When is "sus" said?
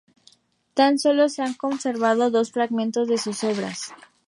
3.19-3.43